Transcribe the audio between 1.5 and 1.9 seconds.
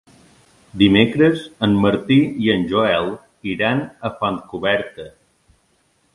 en